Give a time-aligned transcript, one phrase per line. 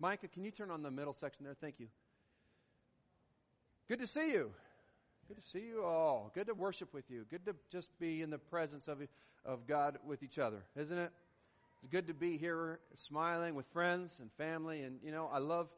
[0.00, 1.56] Micah, can you turn on the middle section there?
[1.60, 1.88] Thank you.
[3.88, 4.50] Good to see you.
[5.26, 6.30] Good to see you all.
[6.34, 7.24] Good to worship with you.
[7.30, 8.98] Good to just be in the presence of,
[9.44, 11.10] of God with each other, isn't it?
[11.82, 14.82] It's good to be here smiling with friends and family.
[14.82, 15.68] And, you know, I love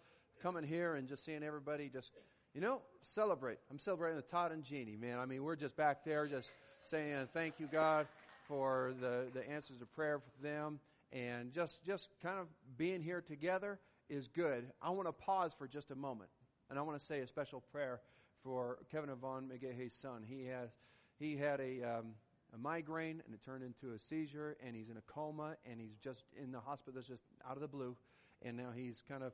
[0.42, 2.12] coming here and just seeing everybody just,
[2.54, 3.58] you know, celebrate.
[3.70, 5.18] I'm celebrating with Todd and Jeannie, man.
[5.18, 6.50] I mean, we're just back there just
[6.84, 8.06] saying thank you, God,
[8.48, 10.78] for the, the answers of prayer for them.
[11.12, 12.46] And just, just kind of
[12.76, 13.78] being here together
[14.10, 14.66] is good.
[14.82, 16.30] I want to pause for just a moment.
[16.68, 18.00] And I want to say a special prayer
[18.42, 20.24] for Kevin Yvonne McGahey's son.
[20.26, 20.70] He has
[21.18, 22.14] he had a um,
[22.54, 25.96] a migraine and it turned into a seizure and he's in a coma and he's
[26.02, 27.96] just in the hospital just out of the blue
[28.42, 29.32] and now he's kind of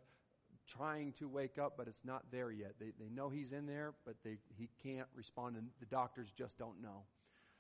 [0.67, 3.95] trying to wake up but it's not there yet they, they know he's in there
[4.05, 7.05] but they, he can't respond and the doctors just don't know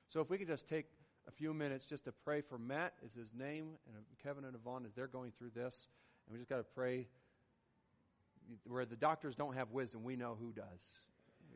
[0.08, 0.86] so if we could just take
[1.28, 4.84] a few minutes just to pray for matt is his name and kevin and yvonne
[4.84, 5.88] as they're going through this
[6.26, 7.06] and we just got to pray
[8.66, 11.00] where the doctors don't have wisdom we know who does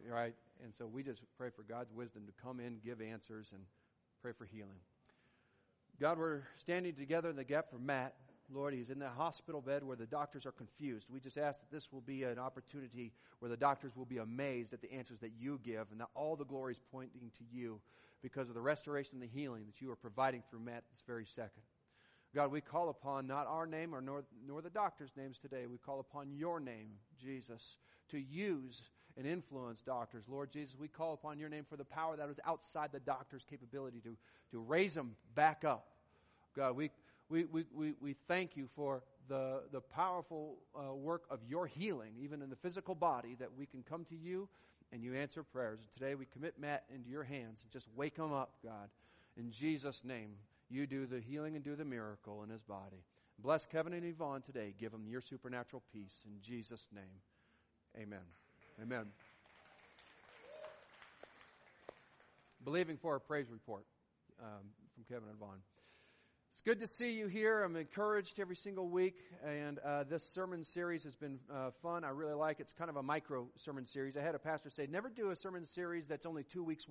[0.08, 0.34] right?
[0.62, 3.62] And so we just pray for God's wisdom to come in, give answers, and
[4.22, 4.78] pray for healing.
[6.00, 8.14] God, we're standing together in the gap for Matt.
[8.52, 11.06] Lord, he's in the hospital bed where the doctors are confused.
[11.08, 14.72] We just ask that this will be an opportunity where the doctors will be amazed
[14.72, 17.80] at the answers that you give and that all the glory is pointing to you
[18.22, 21.26] because of the restoration and the healing that you are providing through Matt this very
[21.26, 21.62] second.
[22.34, 25.66] God, we call upon not our name or nor, nor the doctors' names today.
[25.66, 27.76] We call upon your name, Jesus,
[28.10, 28.82] to use
[29.16, 30.24] and influence doctors.
[30.28, 33.44] Lord Jesus, we call upon your name for the power that is outside the doctor's
[33.44, 34.16] capability to,
[34.52, 35.88] to raise them back up.
[36.54, 36.90] God, we,
[37.28, 42.12] we, we, we, we thank you for the, the powerful uh, work of your healing,
[42.20, 44.48] even in the physical body, that we can come to you
[44.92, 45.80] and you answer prayers.
[45.92, 48.88] Today we commit Matt into your hands and just wake him up, God.
[49.36, 50.30] In Jesus' name
[50.70, 53.04] you do the healing and do the miracle in his body.
[53.38, 54.74] Bless Kevin and Yvonne today.
[54.78, 56.22] Give them your supernatural peace.
[56.26, 57.02] In Jesus' name,
[57.96, 58.20] amen.
[58.80, 59.06] Amen.
[62.62, 63.84] Believing for a praise report
[64.40, 65.58] um, from Kevin and Yvonne.
[66.52, 67.62] It's good to see you here.
[67.62, 69.14] I'm encouraged every single week,
[69.46, 72.04] and uh, this sermon series has been uh, fun.
[72.04, 72.64] I really like it.
[72.64, 74.16] It's kind of a micro sermon series.
[74.16, 76.84] I had a pastor say, "Never do a sermon series that's only two weeks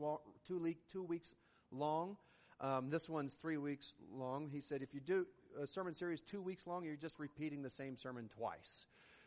[0.47, 1.35] two, two weeks
[1.71, 2.17] long."
[2.61, 4.49] Um, this one's three weeks long.
[4.51, 5.25] He said, if you do
[5.61, 8.85] a sermon series two weeks long, you're just repeating the same sermon twice.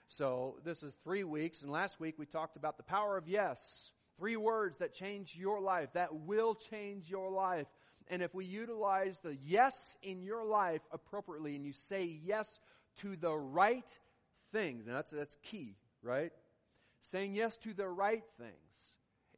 [0.09, 1.63] So this is three weeks.
[1.63, 3.91] And last week we talked about the power of yes.
[4.19, 7.67] Three words that change your life, that will change your life.
[8.09, 9.73] And if we utilize the yes
[10.03, 12.61] in your life appropriately and you say yes
[12.99, 13.99] to the right
[14.53, 16.33] things, and that's, that's key, right?
[17.01, 18.72] Saying yes to the right things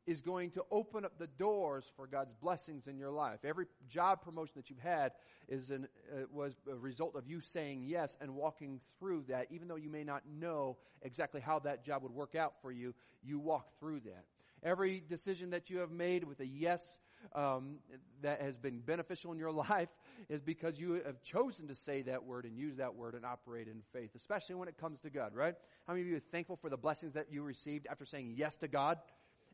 [0.07, 3.41] is going to open up the doors for God's blessings in your life.
[3.45, 5.13] Every job promotion that you've had
[5.49, 9.47] is an, uh, was a result of you saying yes and walking through that.
[9.51, 12.95] Even though you may not know exactly how that job would work out for you,
[13.23, 14.25] you walk through that.
[14.63, 16.99] Every decision that you have made with a yes
[17.35, 17.77] um,
[18.23, 19.89] that has been beneficial in your life
[20.29, 23.69] is because you have chosen to say that word and use that word and operate
[23.69, 25.55] in faith, especially when it comes to God, right?
[25.87, 28.57] How many of you are thankful for the blessings that you received after saying yes
[28.57, 28.99] to God?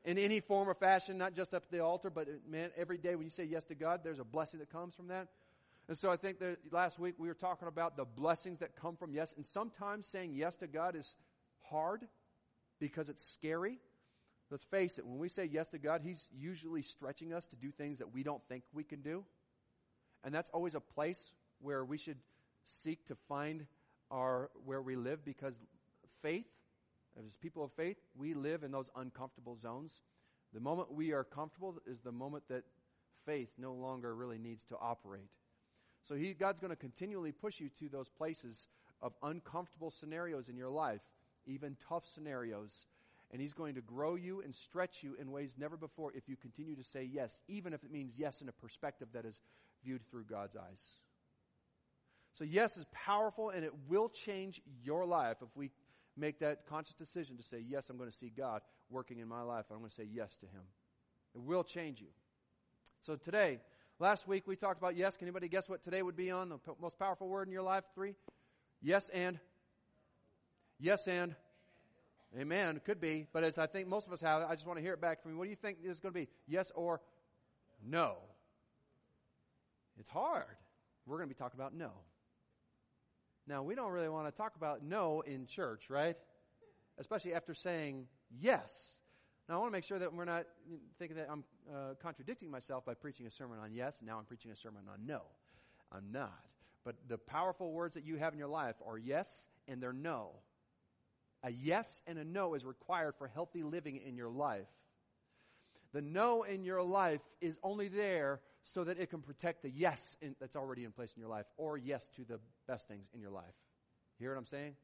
[0.05, 3.15] In any form or fashion, not just up at the altar, but man, every day
[3.15, 5.29] when you say yes to God, there's a blessing that comes from that.
[5.89, 8.97] And so I think that last week we were talking about the blessings that come
[8.97, 9.35] from yes.
[9.35, 11.17] And sometimes saying yes to God is
[11.69, 12.07] hard
[12.79, 13.79] because it's scary.
[14.51, 17.71] Let's face it, when we say yes to God, He's usually stretching us to do
[17.71, 19.25] things that we don't think we can do.
[20.25, 22.19] And that's always a place where we should
[22.65, 23.67] seek to find
[24.11, 25.61] our, where we live because
[26.23, 26.47] faith
[27.27, 29.93] as people of faith, we live in those uncomfortable zones.
[30.53, 32.65] The moment we are comfortable is the moment that
[33.27, 35.29] faith no longer really needs to operate.
[36.05, 38.67] So he, God's going to continually push you to those places
[39.03, 41.03] of uncomfortable scenarios in your life,
[41.47, 42.87] even tough scenarios.
[43.33, 46.37] And he's going to grow you and stretch you in ways never before if you
[46.37, 49.41] continue to say yes, even if it means yes in a perspective that is
[49.85, 50.85] viewed through God's eyes.
[52.35, 55.71] So yes is powerful and it will change your life if we
[56.17, 59.43] make that conscious decision to say, yes, I'm going to see God working in my
[59.43, 59.67] life.
[59.71, 60.63] I'm going to say yes to Him.
[61.35, 62.09] It will change you.
[63.03, 63.61] So today,
[63.99, 65.17] last week we talked about yes.
[65.17, 66.49] Can anybody guess what today would be on?
[66.49, 67.85] The most powerful word in your life?
[67.95, 68.15] Three?
[68.83, 69.39] Yes and?
[70.79, 71.35] Yes and?
[72.39, 72.81] Amen.
[72.85, 74.95] Could be, but as I think most of us have, I just want to hear
[74.95, 75.39] it back from you.
[75.39, 76.29] What do you think is going to be?
[76.47, 77.01] Yes or
[77.85, 78.17] no?
[79.99, 80.45] It's hard.
[81.07, 81.91] We're going to be talking about no.
[83.47, 86.17] Now, we don't really want to talk about no in church, right?
[86.99, 88.07] Especially after saying
[88.39, 88.97] yes.
[89.49, 90.45] Now, I want to make sure that we're not
[90.99, 94.25] thinking that I'm uh, contradicting myself by preaching a sermon on yes, and now I'm
[94.25, 95.23] preaching a sermon on no.
[95.91, 96.45] I'm not.
[96.85, 100.31] But the powerful words that you have in your life are yes and they're no.
[101.43, 104.69] A yes and a no is required for healthy living in your life.
[105.93, 110.17] The no in your life is only there so that it can protect the yes
[110.21, 113.21] in, that's already in place in your life or yes to the best things in
[113.21, 113.45] your life.
[114.19, 114.75] You hear what I'm saying?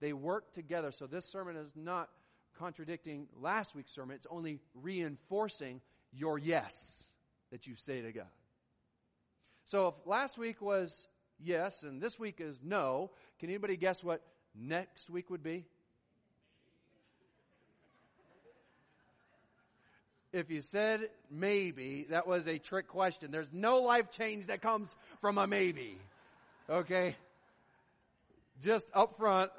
[0.00, 0.90] They work together.
[0.90, 2.08] So this sermon is not
[2.58, 4.16] contradicting last week's sermon.
[4.16, 5.80] It's only reinforcing
[6.12, 7.06] your yes
[7.50, 8.26] that you say to God.
[9.64, 14.20] So if last week was yes and this week is no, can anybody guess what
[14.54, 15.64] next week would be?
[20.34, 23.30] If you said maybe, that was a trick question.
[23.30, 25.96] There's no life change that comes from a maybe.
[26.68, 27.14] Okay?
[28.60, 29.52] Just up front,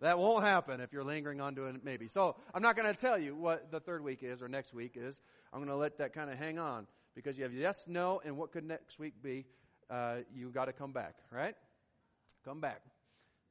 [0.00, 2.08] that won't happen if you're lingering on to it maybe.
[2.08, 4.94] So I'm not going to tell you what the third week is or next week
[4.96, 5.20] is.
[5.52, 8.36] I'm going to let that kind of hang on because you have yes, no, and
[8.36, 9.46] what could next week be?
[9.88, 11.54] Uh, you got to come back, right?
[12.44, 12.82] Come back.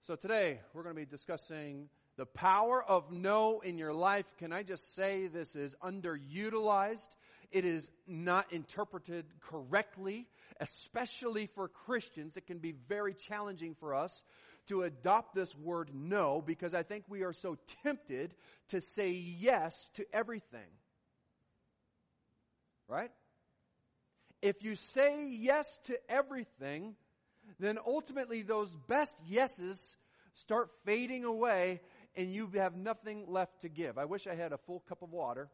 [0.02, 4.26] So today we're going to be discussing the power of no in your life.
[4.40, 7.08] Can I just say this is underutilized?
[7.52, 10.28] It is not interpreted correctly,
[10.60, 12.36] especially for Christians.
[12.36, 14.24] It can be very challenging for us
[14.68, 18.34] to adopt this word no because I think we are so tempted
[18.70, 20.68] to say yes to everything.
[22.90, 23.12] Right?
[24.42, 26.96] If you say yes to everything,
[27.60, 29.96] then ultimately those best yeses
[30.34, 31.82] start fading away
[32.18, 33.98] and you have nothing left to give.
[33.98, 35.50] I wish I had a full cup of water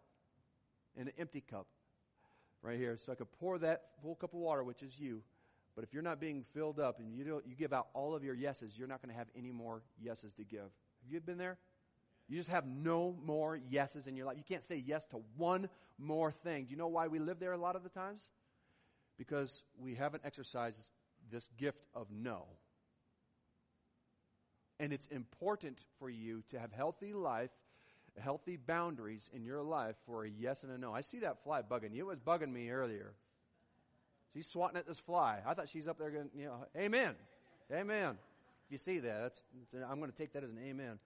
[0.98, 1.68] and an empty cup
[2.62, 5.22] right here so I could pour that full cup of water, which is you.
[5.76, 8.36] But if you're not being filled up and you, you give out all of your
[8.36, 10.62] yeses, you're not going to have any more yeses to give.
[10.62, 11.58] Have you been there?
[12.30, 14.38] You just have no more yeses in your life.
[14.38, 15.68] You can't say yes to one
[15.98, 16.66] more thing.
[16.66, 18.32] Do you know why we live there a lot of the times?
[19.18, 20.90] Because we haven't exercised
[21.32, 22.46] this gift of no.
[24.84, 27.52] And it's important for you to have healthy life,
[28.20, 30.94] healthy boundaries in your life for a yes and a no.
[30.94, 32.04] I see that fly bugging you.
[32.04, 33.14] It was bugging me earlier.
[34.34, 35.40] She's swatting at this fly.
[35.48, 37.14] I thought she's up there going, you know, amen.
[37.72, 38.18] Amen.
[38.66, 41.00] If you see that, that's, that's I'm going to take that as an amen.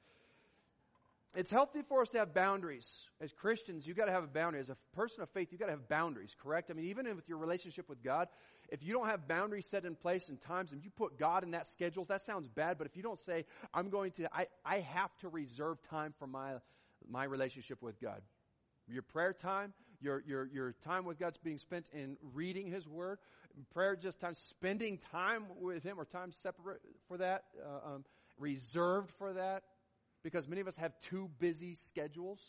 [1.36, 3.08] It's healthy for us to have boundaries.
[3.22, 4.60] As Christians, you've got to have a boundary.
[4.60, 6.72] As a person of faith, you've got to have boundaries, correct?
[6.72, 8.28] I mean, even with your relationship with God,
[8.70, 11.52] if you don't have boundaries set in place and times and you put God in
[11.52, 14.80] that schedule, that sounds bad, but if you don't say, I'm going to, I, I
[14.80, 16.54] have to reserve time for my,
[17.10, 18.22] my relationship with God.
[18.88, 23.20] Your prayer time, your, your, your time with God's being spent in reading His Word,
[23.74, 28.06] prayer just time, spending time with Him or time separate for that, uh, um,
[28.38, 29.64] reserved for that,
[30.24, 32.40] because many of us have too busy schedules.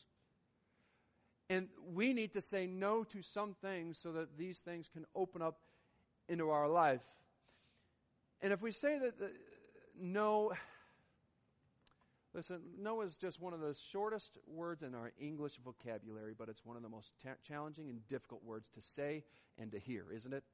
[1.51, 5.41] And we need to say no to some things so that these things can open
[5.41, 5.59] up
[6.29, 7.03] into our life.
[8.41, 9.31] And if we say that the,
[10.01, 10.53] no,
[12.35, 16.65] listen, no is just one of the shortest words in our English vocabulary, but it's
[16.65, 19.25] one of the most ta- challenging and difficult words to say
[19.59, 20.45] and to hear, isn't it?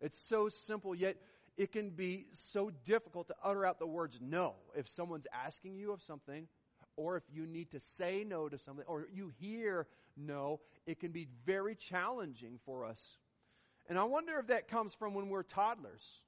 [0.00, 1.16] It's so simple, yet
[1.56, 5.90] it can be so difficult to utter out the words no if someone's asking you
[5.90, 6.48] of something
[6.96, 9.86] or if you need to say no to something or you hear
[10.16, 13.18] no, it can be very challenging for us.
[13.88, 16.20] And I wonder if that comes from when we're toddlers.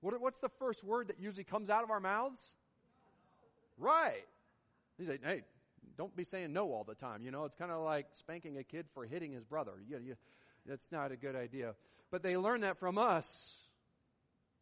[0.00, 2.54] What, what's the first word that usually comes out of our mouths?
[3.78, 4.24] Right.
[4.98, 5.42] You say, hey,
[5.96, 7.22] don't be saying no all the time.
[7.22, 9.72] You know, it's kind of like spanking a kid for hitting his brother.
[9.88, 10.14] You, you,
[10.66, 11.74] that's not a good idea.
[12.10, 13.56] But they learn that from us,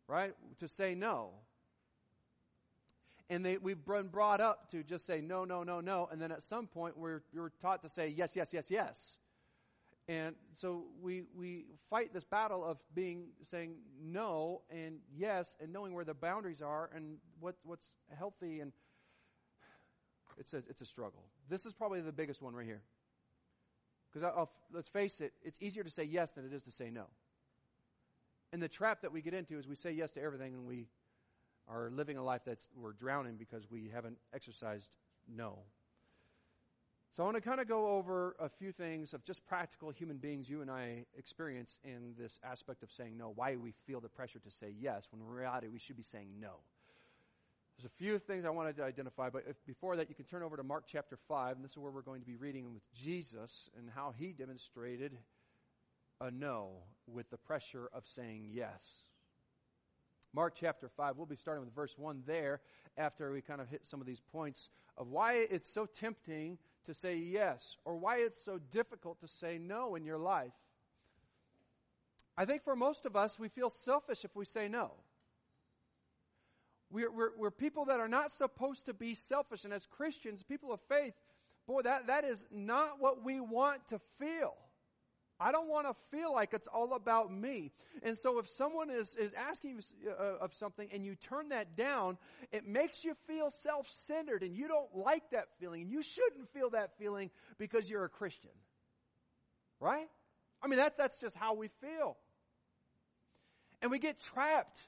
[0.08, 0.34] right?
[0.60, 1.30] To say no.
[3.30, 6.08] And they, we've been brought up to just say no, no, no, no.
[6.10, 9.16] And then at some point, we're, we're taught to say yes, yes, yes, yes.
[10.06, 15.94] And so we, we fight this battle of being, saying no and yes and knowing
[15.94, 18.72] where the boundaries are and what, what's healthy and
[20.36, 21.22] it's a, it's a struggle.
[21.48, 22.82] This is probably the biggest one right here.
[24.12, 27.04] Because let's face it, it's easier to say yes than it is to say no.
[28.52, 30.86] And the trap that we get into is we say yes to everything and we
[31.66, 34.90] are living a life that's we're drowning because we haven't exercised
[35.28, 35.58] no.
[37.16, 40.16] So I want to kind of go over a few things of just practical human
[40.16, 44.08] beings you and I experience in this aspect of saying no, why we feel the
[44.08, 46.54] pressure to say yes, when in reality we should be saying no.
[47.78, 50.42] There's a few things I wanted to identify, but if, before that, you can turn
[50.42, 52.82] over to Mark chapter 5, and this is where we're going to be reading with
[52.92, 55.16] Jesus and how he demonstrated
[56.20, 56.70] a no
[57.06, 59.02] with the pressure of saying yes.
[60.32, 62.60] Mark chapter 5, we'll be starting with verse 1 there
[62.96, 66.94] after we kind of hit some of these points of why it's so tempting to
[66.94, 70.52] say yes or why it's so difficult to say no in your life.
[72.36, 74.92] I think for most of us, we feel selfish if we say no.
[76.90, 79.64] We're, we're, we're people that are not supposed to be selfish.
[79.64, 81.14] And as Christians, people of faith,
[81.66, 84.54] boy, that, that is not what we want to feel.
[85.40, 87.72] I don't want to feel like it's all about me.
[88.02, 92.18] And so if someone is, is asking uh, of something and you turn that down,
[92.52, 95.82] it makes you feel self-centered and you don't like that feeling.
[95.82, 98.52] And you shouldn't feel that feeling because you're a Christian.
[99.80, 100.08] Right?
[100.62, 102.16] I mean, that, that's just how we feel.
[103.82, 104.80] And we get trapped.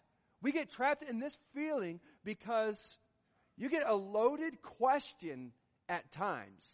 [0.42, 2.98] We get trapped in this feeling because
[3.56, 5.52] you get a loaded question
[5.88, 6.66] at times.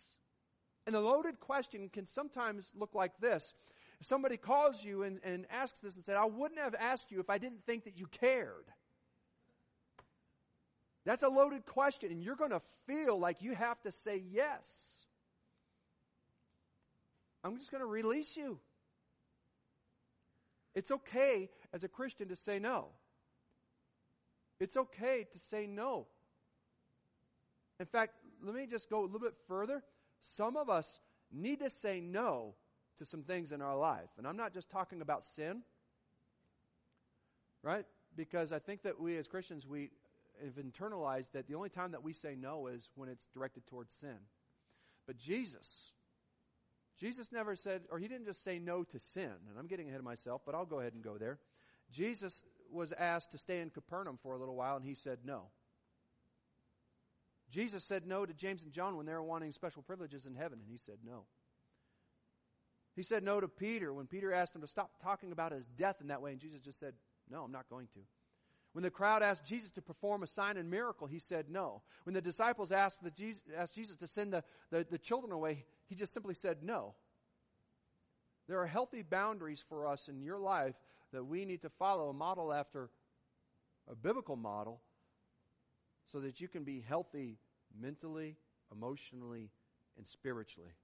[0.86, 3.54] And the loaded question can sometimes look like this.
[4.00, 7.20] If somebody calls you and, and asks this and said, I wouldn't have asked you
[7.20, 8.66] if I didn't think that you cared.
[11.04, 14.64] That's a loaded question, and you're going to feel like you have to say yes.
[17.44, 18.58] I'm just going to release you.
[20.74, 22.88] It's okay as a Christian to say no.
[24.60, 26.06] It's okay to say no.
[27.80, 29.82] In fact, let me just go a little bit further.
[30.22, 31.00] Some of us
[31.32, 32.54] need to say no
[32.98, 34.10] to some things in our life.
[34.16, 35.62] And I'm not just talking about sin,
[37.62, 37.84] right?
[38.16, 39.90] Because I think that we as Christians, we
[40.42, 43.92] have internalized that the only time that we say no is when it's directed towards
[43.92, 44.16] sin.
[45.06, 45.92] But Jesus,
[46.98, 49.32] Jesus never said, or he didn't just say no to sin.
[49.48, 51.40] And I'm getting ahead of myself, but I'll go ahead and go there.
[51.90, 55.48] Jesus was asked to stay in Capernaum for a little while, and he said no.
[57.52, 60.58] Jesus said no to James and John when they were wanting special privileges in heaven,
[60.58, 61.24] and he said no.
[62.96, 65.96] He said no to Peter when Peter asked him to stop talking about his death
[66.00, 66.94] in that way, and Jesus just said,
[67.30, 68.00] No, I'm not going to.
[68.72, 71.82] When the crowd asked Jesus to perform a sign and miracle, he said no.
[72.04, 75.66] When the disciples asked, the Jesus, asked Jesus to send the, the, the children away,
[75.86, 76.94] he just simply said no.
[78.48, 80.74] There are healthy boundaries for us in your life
[81.12, 82.88] that we need to follow, a model after
[83.90, 84.80] a biblical model
[86.12, 87.38] so that you can be healthy
[87.80, 88.36] mentally,
[88.70, 89.50] emotionally,
[89.96, 90.74] and spiritually.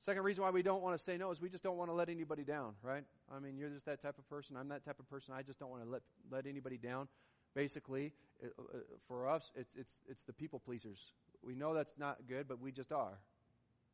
[0.00, 1.94] Second reason why we don't want to say no is we just don't want to
[1.94, 3.04] let anybody down, right?
[3.34, 4.56] I mean, you're just that type of person.
[4.56, 5.34] I'm that type of person.
[5.36, 7.08] I just don't want to let, let anybody down.
[7.54, 11.12] Basically, it, uh, for us, it's, it's, it's the people pleasers.
[11.42, 13.18] We know that's not good, but we just are.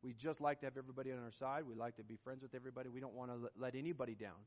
[0.03, 1.63] We just like to have everybody on our side.
[1.67, 2.89] We like to be friends with everybody.
[2.89, 4.37] We don't want to let anybody down.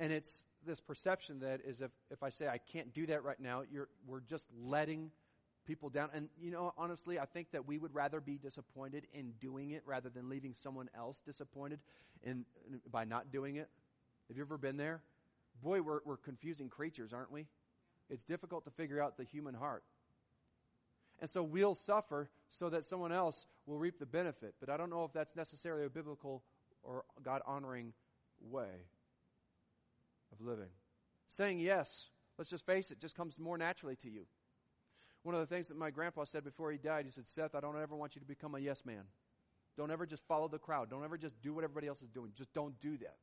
[0.00, 3.38] And it's this perception that is if, if I say I can't do that right
[3.38, 3.62] now,
[4.06, 5.10] we're just letting
[5.66, 6.10] people down.
[6.12, 9.82] And, you know, honestly, I think that we would rather be disappointed in doing it
[9.86, 11.80] rather than leaving someone else disappointed
[12.22, 12.44] in,
[12.90, 13.68] by not doing it.
[14.28, 15.00] Have you ever been there?
[15.62, 17.46] Boy, we're, we're confusing creatures, aren't we?
[18.10, 19.84] It's difficult to figure out the human heart.
[21.20, 24.54] And so we'll suffer so that someone else will reap the benefit.
[24.60, 26.42] But I don't know if that's necessarily a biblical
[26.82, 27.92] or God honoring
[28.40, 28.68] way
[30.40, 30.70] of living.
[31.28, 34.26] Saying yes, let's just face it, just comes more naturally to you.
[35.22, 37.60] One of the things that my grandpa said before he died, he said, Seth, I
[37.60, 39.04] don't ever want you to become a yes man.
[39.76, 40.90] Don't ever just follow the crowd.
[40.90, 42.32] Don't ever just do what everybody else is doing.
[42.36, 43.16] Just don't do that.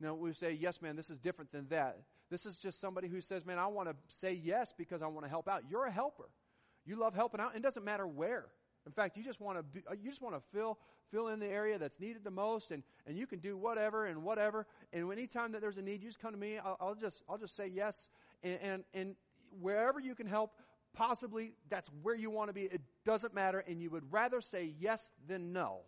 [0.00, 1.98] Now, we say, yes, man, this is different than that.
[2.30, 5.24] This is just somebody who says, man, I want to say yes because I want
[5.24, 5.62] to help out.
[5.68, 6.28] You're a helper.
[6.84, 7.56] You love helping out.
[7.56, 8.46] It doesn't matter where.
[8.86, 10.78] In fact, you just want to uh, you just want to fill
[11.10, 14.22] fill in the area that's needed the most, and, and you can do whatever and
[14.22, 14.66] whatever.
[14.92, 16.58] And anytime that there's a need, you just come to me.
[16.58, 18.08] I'll, I'll just I'll just say yes,
[18.42, 19.16] and, and and
[19.60, 20.52] wherever you can help,
[20.94, 22.62] possibly that's where you want to be.
[22.62, 25.80] It doesn't matter, and you would rather say yes than no.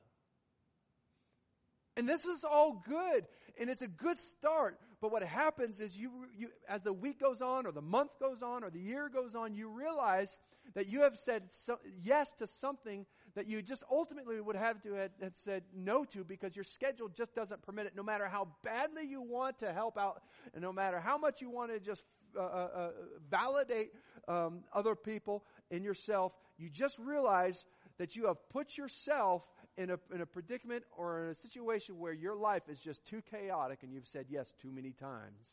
[1.97, 3.27] And this is all good,
[3.59, 4.79] and it's a good start.
[5.01, 8.43] But what happens is you, you, as the week goes on, or the month goes
[8.43, 10.39] on, or the year goes on, you realize
[10.75, 14.93] that you have said so, yes to something that you just ultimately would have to
[14.95, 17.95] have, have said no to because your schedule just doesn't permit it.
[17.95, 20.23] No matter how badly you want to help out,
[20.53, 22.03] and no matter how much you want to just
[22.37, 22.91] uh, uh, uh
[23.31, 23.93] validate
[24.27, 27.65] um, other people and yourself, you just realize
[27.99, 29.43] that you have put yourself
[29.79, 33.23] in a, in a predicament or in a situation where your life is just too
[33.23, 35.47] chaotic and you've said yes too many times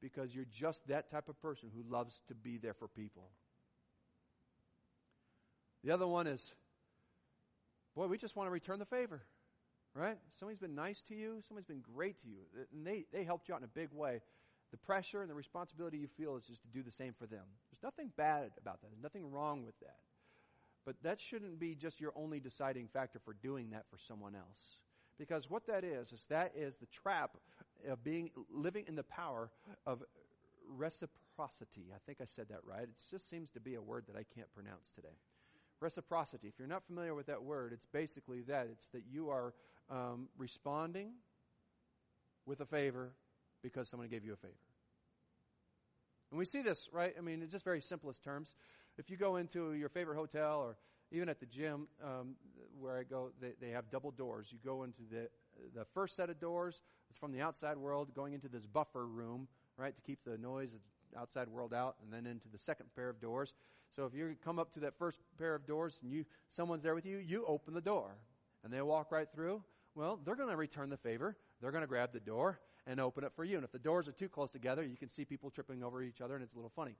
[0.00, 3.30] because you're just that type of person who loves to be there for people.
[5.84, 6.54] The other one is,
[7.96, 9.22] boy, we just want to return the favor,
[9.94, 10.18] right?
[10.32, 13.54] Somebody's been nice to you, somebody's been great to you, and they, they helped you
[13.54, 14.20] out in a big way.
[14.70, 17.44] The pressure and the responsibility you feel is just to do the same for them.
[17.70, 18.88] There's nothing bad about that.
[18.90, 19.96] There's nothing wrong with that.
[20.84, 24.78] But that shouldn't be just your only deciding factor for doing that for someone else.
[25.18, 27.36] Because what that is, is that is the trap
[27.88, 29.50] of being, living in the power
[29.86, 30.02] of
[30.68, 31.86] reciprocity.
[31.94, 32.82] I think I said that right.
[32.82, 35.14] It just seems to be a word that I can't pronounce today.
[35.80, 36.48] Reciprocity.
[36.48, 38.68] If you're not familiar with that word, it's basically that.
[38.70, 39.54] It's that you are
[39.90, 41.12] um, responding
[42.46, 43.12] with a favor
[43.62, 44.54] because someone gave you a favor.
[46.30, 47.14] And we see this, right?
[47.16, 48.56] I mean, in just very simplest terms.
[48.98, 50.76] If you go into your favorite hotel or
[51.10, 52.34] even at the gym um,
[52.78, 54.48] where I go, they, they have double doors.
[54.50, 55.28] You go into the,
[55.74, 59.48] the first set of doors, it's from the outside world, going into this buffer room,
[59.76, 60.80] right, to keep the noise of
[61.12, 63.54] the outside world out, and then into the second pair of doors.
[63.94, 66.94] So if you come up to that first pair of doors and you someone's there
[66.94, 68.16] with you, you open the door.
[68.64, 69.62] And they walk right through.
[69.94, 71.36] Well, they're going to return the favor.
[71.60, 73.56] They're going to grab the door and open it for you.
[73.56, 76.20] And if the doors are too close together, you can see people tripping over each
[76.20, 76.96] other, and it's a little funny.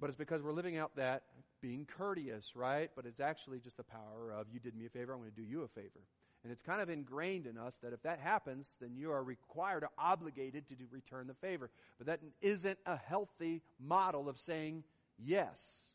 [0.00, 1.24] But it's because we're living out that
[1.60, 2.90] being courteous, right?
[2.94, 5.36] But it's actually just the power of you did me a favor, I'm going to
[5.36, 6.00] do you a favor.
[6.44, 9.82] And it's kind of ingrained in us that if that happens, then you are required
[9.82, 11.68] or obligated to do, return the favor.
[11.98, 14.84] But that isn't a healthy model of saying
[15.18, 15.88] yes.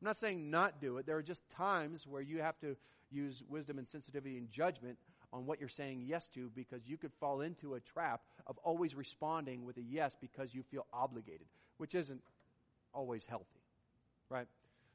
[0.00, 1.06] I'm not saying not do it.
[1.06, 2.76] There are just times where you have to
[3.10, 4.98] use wisdom and sensitivity and judgment
[5.32, 8.94] on what you're saying yes to because you could fall into a trap of always
[8.94, 11.46] responding with a yes because you feel obligated,
[11.78, 12.20] which isn't
[12.92, 13.60] always healthy,
[14.28, 14.46] right?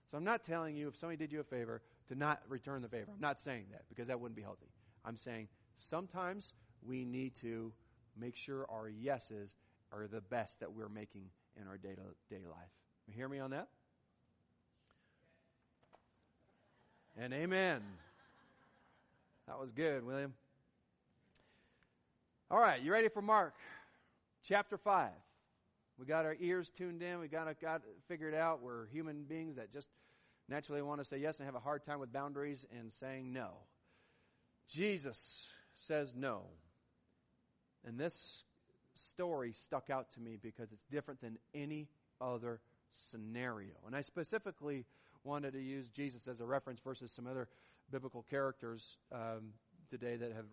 [0.09, 2.87] So I'm not telling you if somebody did you a favor to not return the
[2.87, 3.09] favor.
[3.13, 4.67] I'm not saying that because that wouldn't be healthy.
[5.05, 6.53] I'm saying sometimes
[6.85, 7.71] we need to
[8.19, 9.55] make sure our yeses
[9.91, 11.25] are the best that we're making
[11.59, 12.69] in our day to day life.
[13.07, 13.67] You hear me on that?
[17.17, 17.81] And amen.
[19.47, 20.33] That was good, William.
[22.49, 23.55] All right, you ready for Mark
[24.43, 25.09] chapter 5?
[25.97, 27.19] We got our ears tuned in.
[27.19, 28.61] We got, got figured out.
[28.61, 29.89] We're human beings that just
[30.49, 33.51] naturally want to say yes and have a hard time with boundaries and saying no.
[34.67, 35.45] Jesus
[35.75, 36.43] says no.
[37.85, 38.43] And this
[38.95, 41.87] story stuck out to me because it's different than any
[42.21, 42.59] other
[43.09, 43.73] scenario.
[43.85, 44.85] And I specifically
[45.23, 47.47] wanted to use Jesus as a reference versus some other
[47.91, 49.53] biblical characters um,
[49.89, 50.45] today that have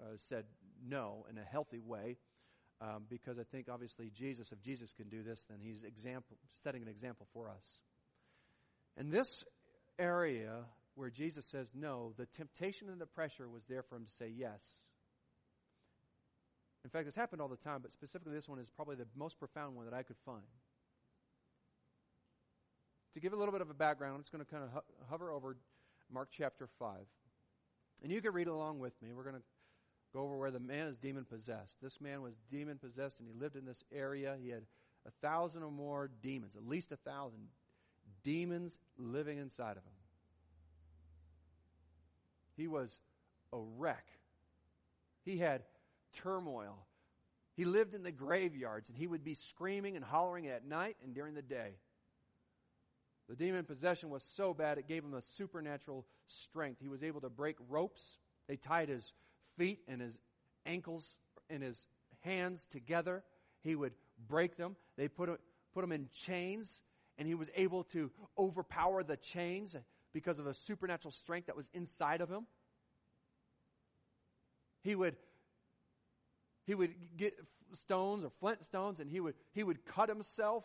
[0.00, 0.44] uh, said
[0.86, 2.16] no in a healthy way.
[2.80, 6.82] Um, because I think obviously Jesus, if Jesus can do this, then he's example, setting
[6.82, 7.80] an example for us.
[8.96, 9.44] In this
[9.98, 14.12] area where Jesus says no, the temptation and the pressure was there for him to
[14.12, 14.62] say yes.
[16.84, 19.38] In fact, this happened all the time, but specifically this one is probably the most
[19.38, 20.46] profound one that I could find.
[23.14, 24.84] To give a little bit of a background, I'm just going to kind of ho-
[25.10, 25.56] hover over
[26.10, 26.96] Mark chapter 5.
[28.02, 29.12] And you can read along with me.
[29.12, 29.42] We're going to
[30.12, 31.76] go over where the man is demon possessed.
[31.82, 34.36] This man was demon possessed and he lived in this area.
[34.42, 34.62] He had
[35.06, 37.48] a thousand or more demons, at least a thousand
[38.22, 39.92] demons living inside of him.
[42.56, 43.00] He was
[43.52, 44.06] a wreck.
[45.24, 45.62] He had
[46.12, 46.86] turmoil.
[47.54, 51.14] He lived in the graveyards and he would be screaming and hollering at night and
[51.14, 51.72] during the day.
[53.28, 56.80] The demon possession was so bad it gave him a supernatural strength.
[56.80, 58.18] He was able to break ropes.
[58.48, 59.12] They tied his
[59.58, 60.18] feet and his
[60.64, 61.16] ankles
[61.50, 61.86] and his
[62.20, 63.22] hands together.
[63.62, 63.92] He would
[64.28, 64.76] break them.
[64.96, 65.36] They put him,
[65.74, 66.82] put him in chains,
[67.18, 69.76] and he was able to overpower the chains
[70.14, 72.46] because of a supernatural strength that was inside of him.
[74.82, 75.16] He would
[76.64, 77.34] he would get
[77.72, 80.64] stones or flint stones and he would he would cut himself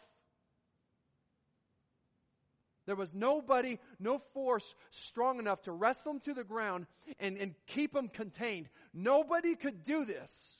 [2.85, 6.85] there was nobody, no force strong enough to wrestle him to the ground
[7.19, 8.67] and, and keep him contained.
[8.93, 10.57] Nobody could do this.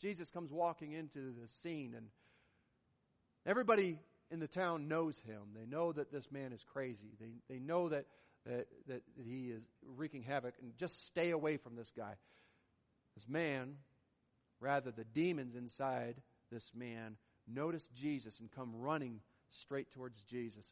[0.00, 2.06] Jesus comes walking into the scene, and
[3.44, 3.98] everybody
[4.30, 5.40] in the town knows him.
[5.54, 7.10] They know that this man is crazy.
[7.20, 8.06] They, they know that,
[8.46, 12.14] that, that he is wreaking havoc, and just stay away from this guy.
[13.16, 13.74] This man,
[14.60, 16.14] rather, the demons inside
[16.50, 17.16] this man,
[17.46, 20.66] notice Jesus and come running straight towards Jesus.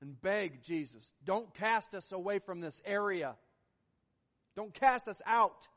[0.00, 3.34] And beg Jesus, don't cast us away from this area.
[4.56, 5.68] Don't cast us out.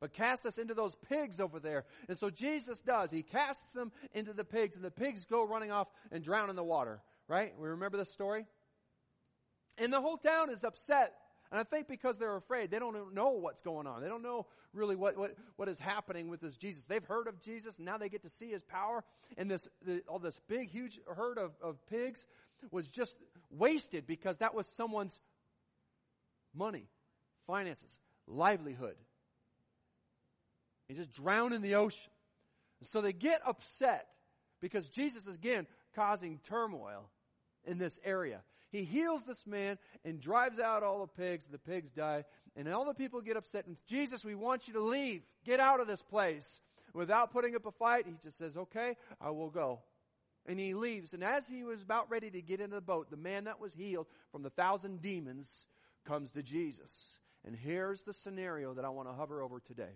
[0.00, 1.84] But cast us into those pigs over there.
[2.08, 3.10] And so Jesus does.
[3.10, 6.56] He casts them into the pigs, and the pigs go running off and drown in
[6.56, 7.00] the water.
[7.26, 7.52] Right?
[7.58, 8.46] We remember this story?
[9.76, 11.14] And the whole town is upset
[11.50, 14.02] and I think because they're afraid, they don't know what's going on.
[14.02, 16.84] They don't know really what, what, what is happening with this Jesus.
[16.84, 19.02] They've heard of Jesus, and now they get to see his power.
[19.38, 22.26] And this, the, all this big, huge herd of, of pigs
[22.70, 23.16] was just
[23.50, 25.20] wasted because that was someone's
[26.54, 26.86] money,
[27.46, 28.96] finances, livelihood.
[30.88, 32.10] He just drowned in the ocean.
[32.80, 34.06] And so they get upset
[34.60, 37.08] because Jesus is again causing turmoil
[37.64, 38.42] in this area.
[38.70, 41.44] He heals this man and drives out all the pigs.
[41.50, 42.24] The pigs die.
[42.56, 45.22] And all the people get upset and, Jesus, we want you to leave.
[45.44, 46.60] Get out of this place.
[46.92, 49.80] Without putting up a fight, he just says, okay, I will go.
[50.46, 51.14] And he leaves.
[51.14, 53.74] And as he was about ready to get into the boat, the man that was
[53.74, 55.66] healed from the thousand demons
[56.06, 57.18] comes to Jesus.
[57.46, 59.94] And here's the scenario that I want to hover over today.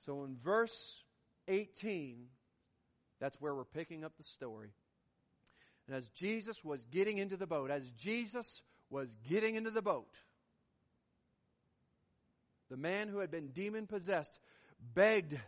[0.00, 1.02] So in verse
[1.48, 2.28] 18,
[3.20, 4.70] that's where we're picking up the story.
[5.86, 10.12] And as Jesus was getting into the boat, as Jesus was getting into the boat,
[12.70, 14.38] the man who had been demon possessed
[14.94, 15.38] begged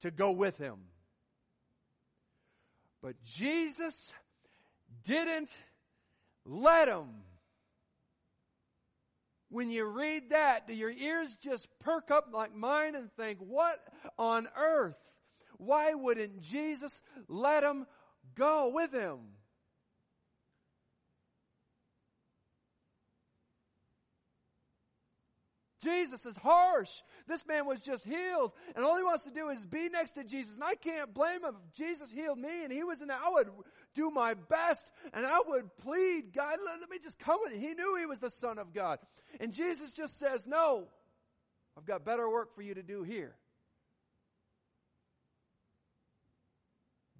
[0.00, 0.76] to go with him.
[3.02, 4.12] But Jesus
[5.04, 5.50] didn't
[6.44, 7.06] let him.
[9.48, 13.80] When you read that, do your ears just perk up like mine and think, what
[14.18, 14.96] on earth?
[15.58, 17.86] Why wouldn't Jesus let him
[18.34, 19.18] go with him?
[25.86, 26.90] Jesus is harsh.
[27.28, 30.24] This man was just healed, and all he wants to do is be next to
[30.24, 30.54] Jesus.
[30.54, 31.54] And I can't blame him.
[31.68, 33.10] If Jesus healed me, and he was in.
[33.10, 33.48] I would
[33.94, 37.52] do my best, and I would plead, God, let, me just come with.
[37.52, 38.98] He knew he was the Son of God,
[39.38, 40.88] and Jesus just says, "No,
[41.78, 43.36] I've got better work for you to do here."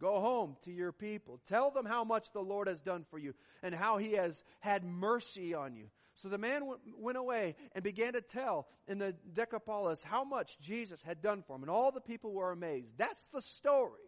[0.06, 1.40] Go home to your people.
[1.48, 4.84] Tell them how much the Lord has done for you and how he has had
[4.84, 5.86] mercy on you.
[6.14, 6.62] So the man
[6.96, 11.56] went away and began to tell in the Decapolis how much Jesus had done for
[11.56, 12.94] him, and all the people were amazed.
[12.96, 13.98] That's the story.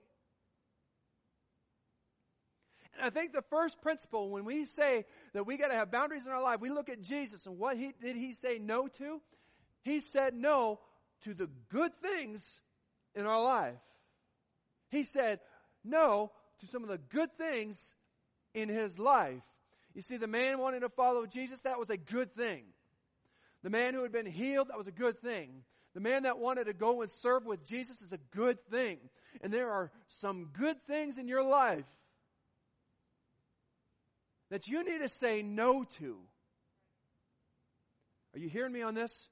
[2.96, 6.26] And I think the first principle when we say that we got to have boundaries
[6.26, 9.20] in our life, we look at Jesus and what he, did he say no to?
[9.82, 10.78] He said no
[11.24, 12.60] to the good things
[13.16, 13.74] in our life.
[14.90, 15.40] He said
[15.84, 17.94] no to some of the good things
[18.54, 19.42] in his life.
[19.94, 22.64] You see, the man wanting to follow Jesus, that was a good thing.
[23.62, 25.64] The man who had been healed, that was a good thing.
[25.94, 28.98] The man that wanted to go and serve with Jesus is a good thing.
[29.40, 31.86] And there are some good things in your life
[34.50, 36.18] that you need to say no to.
[38.34, 39.28] Are you hearing me on this?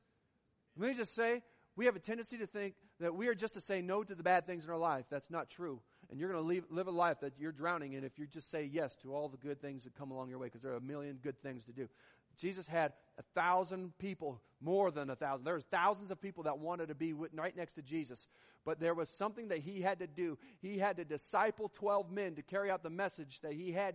[0.77, 1.43] Let me just say,
[1.77, 4.23] we have a tendency to think that we are just to say no to the
[4.23, 5.05] bad things in our life.
[5.11, 8.19] That's not true and you're going to live a life that you're drowning in if
[8.19, 10.63] you just say yes to all the good things that come along your way because
[10.63, 11.89] there are a million good things to do.
[12.37, 15.45] Jesus had a thousand people, more than a thousand.
[15.45, 18.29] There were thousands of people that wanted to be right next to Jesus.
[18.65, 20.37] But there was something that he had to do.
[20.61, 23.95] He had to disciple 12 men to carry out the message that he had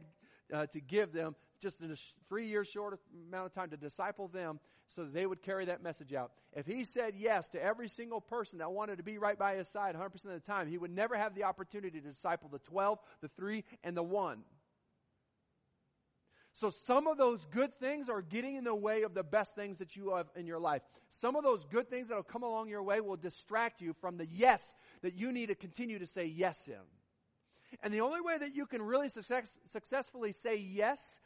[0.52, 1.96] uh, to give them just in a
[2.28, 4.60] three year short amount of time to disciple them
[4.90, 6.32] so that they would carry that message out.
[6.54, 9.68] If he said yes to every single person that wanted to be right by his
[9.68, 13.00] side 100% of the time, he would never have the opportunity to disciple the 12,
[13.22, 14.44] the 3, and the 1.
[16.54, 19.78] So some of those good things are getting in the way of the best things
[19.78, 20.82] that you have in your life.
[21.10, 24.18] Some of those good things that will come along your way will distract you from
[24.18, 26.76] the yes that you need to continue to say yes in.
[27.81, 31.19] And the only way that you can really success, successfully say yes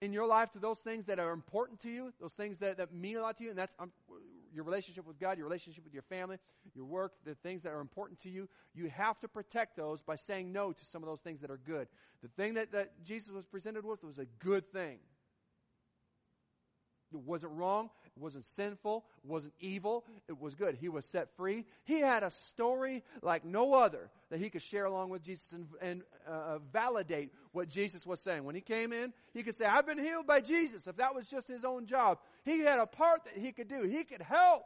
[0.00, 2.92] in your life to those things that are important to you, those things that, that
[2.92, 3.92] mean a lot to you, and that's um,
[4.52, 6.38] your relationship with God, your relationship with your family,
[6.74, 10.16] your work, the things that are important to you, you have to protect those by
[10.16, 11.88] saying no to some of those things that are good.
[12.22, 14.98] The thing that, that Jesus was presented with was a good thing.
[17.12, 17.90] It wasn't wrong.
[18.18, 19.04] Wasn't sinful.
[19.24, 20.04] Wasn't evil.
[20.28, 20.76] It was good.
[20.78, 21.64] He was set free.
[21.84, 25.66] He had a story like no other that he could share along with Jesus and,
[25.80, 28.44] and uh, validate what Jesus was saying.
[28.44, 30.86] When he came in, he could say, I've been healed by Jesus.
[30.86, 33.82] If that was just his own job, he had a part that he could do.
[33.82, 34.64] He could help.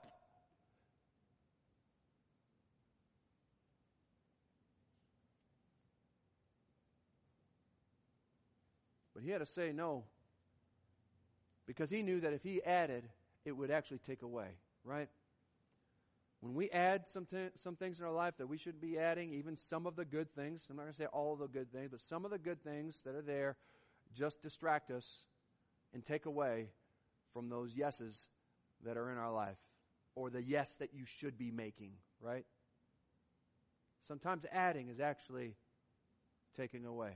[9.14, 10.04] But he had to say no
[11.66, 13.08] because he knew that if he added,
[13.46, 14.48] it would actually take away,
[14.84, 15.08] right?
[16.40, 19.32] When we add some, t- some things in our life that we shouldn't be adding,
[19.32, 21.72] even some of the good things, I'm not going to say all of the good
[21.72, 23.56] things, but some of the good things that are there
[24.12, 25.24] just distract us
[25.94, 26.66] and take away
[27.32, 28.28] from those yeses
[28.84, 29.56] that are in our life
[30.16, 32.44] or the yes that you should be making, right?
[34.02, 35.54] Sometimes adding is actually
[36.56, 37.12] taking away.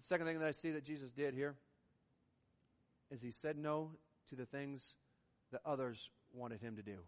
[0.00, 1.54] The second thing that I see that Jesus did here
[3.10, 3.92] is he said no
[4.28, 4.94] to the things
[5.52, 6.98] that others wanted him to do.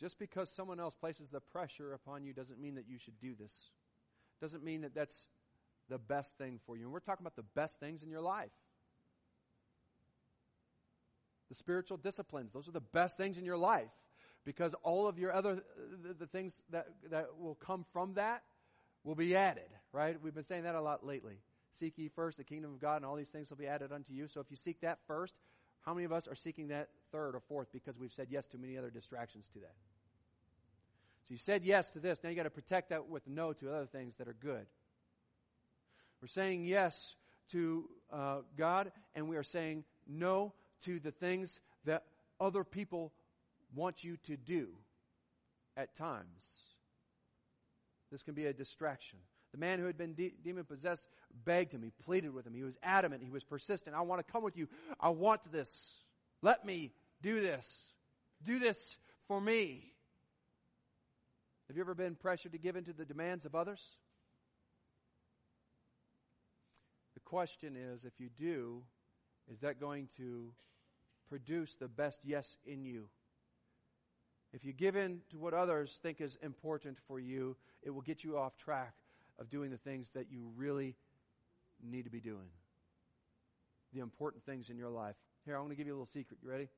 [0.00, 3.34] Just because someone else places the pressure upon you doesn't mean that you should do
[3.34, 3.70] this.
[4.40, 5.28] Doesn't mean that that's
[5.88, 6.84] the best thing for you.
[6.84, 8.50] And we're talking about the best things in your life.
[11.48, 13.90] The spiritual disciplines, those are the best things in your life
[14.44, 15.62] because all of your other
[16.02, 18.42] the, the things that that will come from that
[19.04, 20.16] will be added, right?
[20.22, 21.38] We've been saying that a lot lately.
[21.72, 24.12] Seek ye first the kingdom of God, and all these things will be added unto
[24.12, 24.28] you.
[24.28, 25.34] So if you seek that first,
[25.80, 28.58] how many of us are seeking that third or fourth because we've said yes to
[28.58, 29.74] many other distractions to that?
[31.26, 32.18] So you said yes to this.
[32.22, 34.66] Now you got to protect that with no to other things that are good.
[36.20, 37.16] We're saying yes
[37.50, 40.52] to uh, God, and we are saying no
[40.84, 42.04] to the things that
[42.40, 43.12] other people
[43.74, 44.68] want you to do
[45.76, 46.74] at times.
[48.10, 49.18] This can be a distraction.
[49.52, 51.06] The man who had been de- demon possessed
[51.44, 51.82] begged him.
[51.82, 52.54] He pleaded with him.
[52.54, 53.22] He was adamant.
[53.22, 53.96] He was persistent.
[53.96, 54.68] I want to come with you.
[55.00, 55.94] I want this.
[56.42, 56.92] Let me
[57.22, 57.88] do this.
[58.44, 58.96] Do this
[59.28, 59.92] for me.
[61.68, 63.96] Have you ever been pressured to give in to the demands of others?
[67.14, 68.82] The question is if you do,
[69.50, 70.52] is that going to
[71.28, 73.08] produce the best yes in you?
[74.52, 78.22] If you give in to what others think is important for you, it will get
[78.22, 78.94] you off track
[79.38, 80.94] of doing the things that you really
[81.90, 82.48] need to be doing.
[83.92, 85.16] The important things in your life.
[85.44, 86.38] Here, I'm going to give you a little secret.
[86.42, 86.68] You ready?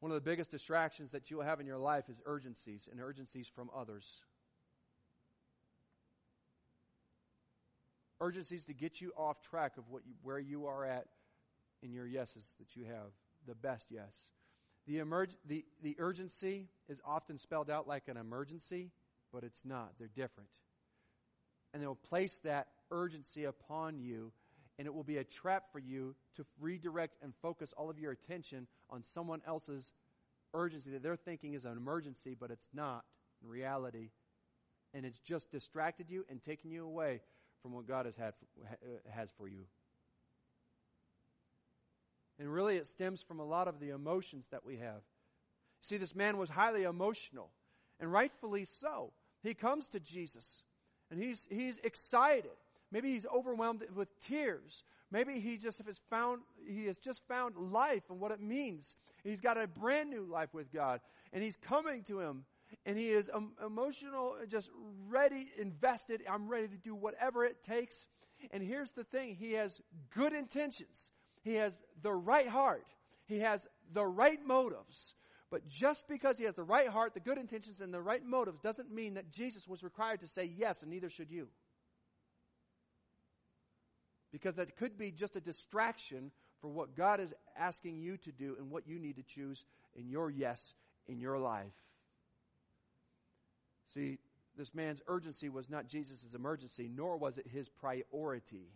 [0.00, 3.48] One of the biggest distractions that you'll have in your life is urgencies, and urgencies
[3.48, 4.20] from others.
[8.20, 11.06] Urgencies to get you off track of what you, where you are at
[11.82, 13.12] in your yeses that you have,
[13.46, 14.30] the best yes.
[14.86, 18.90] The, emerg- the, the urgency is often spelled out like an emergency,
[19.32, 19.92] but it's not.
[19.98, 20.50] They're different.
[21.76, 24.32] And they'll place that urgency upon you,
[24.78, 28.12] and it will be a trap for you to redirect and focus all of your
[28.12, 29.92] attention on someone else's
[30.54, 33.04] urgency that they're thinking is an emergency, but it's not
[33.42, 34.08] in reality.
[34.94, 37.20] And it's just distracted you and taken you away
[37.60, 38.32] from what God has, had,
[39.14, 39.64] has for you.
[42.38, 45.02] And really, it stems from a lot of the emotions that we have.
[45.82, 47.50] See, this man was highly emotional,
[48.00, 49.12] and rightfully so.
[49.42, 50.62] He comes to Jesus,
[51.10, 52.50] and he's, he's excited.
[52.90, 54.84] Maybe he's overwhelmed with tears.
[55.10, 58.96] Maybe he just has found he has just found life and what it means.
[59.22, 61.00] He's got a brand new life with God,
[61.32, 62.44] and he's coming to him,
[62.84, 64.70] and he is um, emotional, just
[65.08, 66.22] ready, invested.
[66.28, 68.06] I'm ready to do whatever it takes.
[68.50, 69.80] And here's the thing: he has
[70.14, 71.10] good intentions.
[71.42, 72.86] He has the right heart.
[73.26, 75.14] He has the right motives.
[75.56, 78.60] But just because he has the right heart, the good intentions, and the right motives
[78.60, 81.48] doesn't mean that Jesus was required to say yes, and neither should you.
[84.30, 88.54] Because that could be just a distraction for what God is asking you to do
[88.58, 89.64] and what you need to choose
[89.94, 90.74] in your yes
[91.06, 91.72] in your life.
[93.94, 94.18] See,
[94.58, 98.66] this man's urgency was not Jesus' emergency, nor was it his priority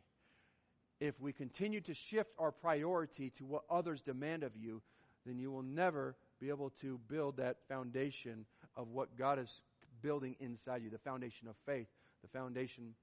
[1.01, 4.83] if we continue to shift our priority to what others demand of you,
[5.25, 9.61] then you will never be able to build that foundation of what God is
[10.03, 11.89] building inside you, the foundation of faith,
[12.23, 12.95] the foundation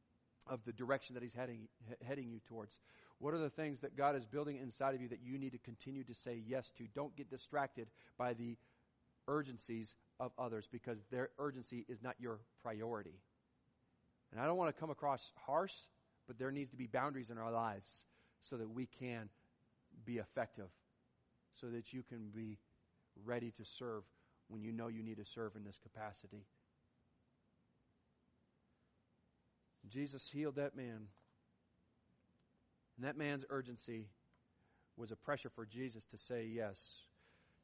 [0.47, 1.67] of the direction that He's heading,
[2.05, 2.79] heading you towards.
[3.19, 5.57] What are the things that God is building inside of you that you need to
[5.57, 6.85] continue to say yes to?
[6.93, 8.57] Don't get distracted by the
[9.27, 13.19] urgencies of others because their urgency is not your priority.
[14.31, 15.73] And I don't want to come across harsh,
[16.27, 18.05] but there needs to be boundaries in our lives
[18.41, 19.29] so that we can
[20.05, 20.69] be effective,
[21.53, 22.57] so that you can be
[23.25, 24.03] ready to serve
[24.49, 26.45] when you know you need to serve in this capacity.
[29.87, 31.07] Jesus healed that man.
[32.97, 34.07] And that man's urgency
[34.95, 37.03] was a pressure for Jesus to say yes.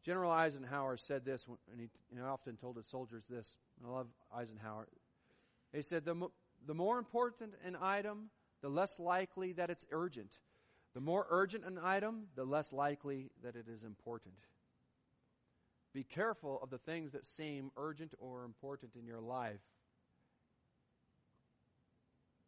[0.03, 1.89] General Eisenhower said this, and he,
[2.21, 3.57] often told his soldiers this.
[3.83, 4.87] I love Eisenhower.
[5.73, 6.27] He said, the,
[6.65, 8.29] the more important an item,
[8.61, 10.37] the less likely that it's urgent.
[10.93, 14.35] The more urgent an item, the less likely that it is important.
[15.93, 19.61] Be careful of the things that seem urgent or important in your life.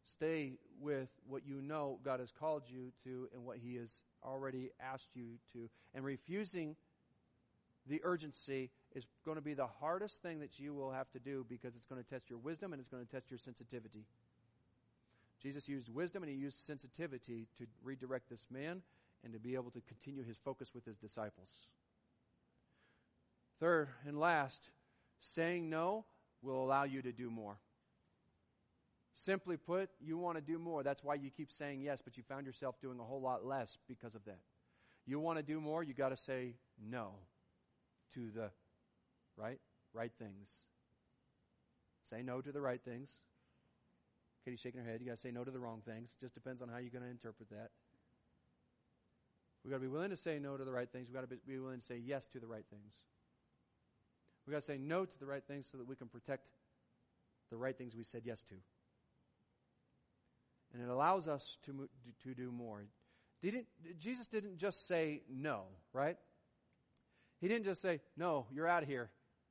[0.06, 4.70] Stay with what you know God has called you to and what He has already
[4.80, 5.68] asked you to.
[5.94, 6.76] And refusing
[7.88, 11.44] the urgency is going to be the hardest thing that you will have to do
[11.48, 14.04] because it's going to test your wisdom and it's going to test your sensitivity.
[15.40, 18.82] Jesus used wisdom and he used sensitivity to redirect this man
[19.22, 21.50] and to be able to continue his focus with his disciples.
[23.60, 24.68] Third and last,
[25.20, 26.04] saying no
[26.42, 27.58] will allow you to do more.
[29.14, 30.82] Simply put, you want to do more.
[30.82, 33.78] That's why you keep saying yes, but you found yourself doing a whole lot less
[33.88, 34.40] because of that.
[35.06, 37.12] You want to do more, you got to say no
[38.12, 38.50] to the
[39.36, 39.60] right
[39.94, 40.50] right things.
[42.10, 43.20] Say no to the right things.
[44.44, 45.00] Katie's shaking her head.
[45.00, 46.14] You got to say no to the wrong things.
[46.20, 47.70] Just depends on how you're going to interpret that.
[49.64, 51.08] We've got to be willing to say no to the right things.
[51.08, 52.94] We've got to be willing to say yes to the right things.
[54.46, 56.46] We've got to say no to the right things so that we can protect
[57.50, 58.54] the right things we said yes to.
[60.72, 61.88] And it allows us to,
[62.22, 62.84] to do more.
[63.42, 63.66] Didn't,
[63.98, 66.16] Jesus didn't just say no, right?
[67.40, 69.10] He didn't just say, no, you're out of here.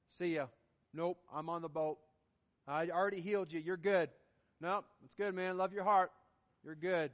[0.09, 0.47] See ya.
[0.93, 1.97] Nope, I'm on the boat.
[2.67, 3.59] I already healed you.
[3.59, 4.09] You're good.
[4.61, 5.57] No, it's good, man.
[5.57, 6.11] Love your heart.
[6.63, 7.11] You're good.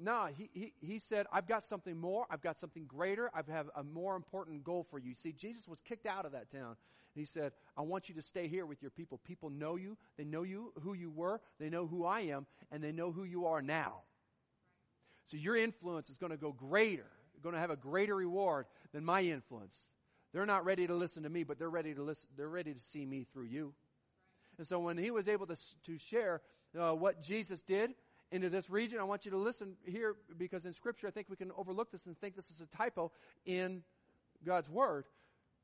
[0.00, 2.26] Nah, he, he, he said, I've got something more.
[2.30, 3.30] I've got something greater.
[3.34, 5.14] I have a more important goal for you.
[5.14, 6.76] See, Jesus was kicked out of that town.
[7.14, 9.18] And He said, I want you to stay here with your people.
[9.24, 9.96] People know you.
[10.16, 11.40] They know you, who you were.
[11.58, 14.02] They know who I am, and they know who you are now.
[15.26, 17.06] So your influence is going to go greater.
[17.34, 19.76] You're going to have a greater reward than my influence.
[20.32, 22.28] They're not ready to listen to me, but they're ready to listen.
[22.36, 23.74] They're ready to see me through you.
[24.58, 25.56] And so when he was able to,
[25.86, 26.42] to share
[26.78, 27.94] uh, what Jesus did
[28.30, 31.36] into this region, I want you to listen here because in Scripture, I think we
[31.36, 33.10] can overlook this and think this is a typo
[33.46, 33.82] in
[34.44, 35.04] God's Word.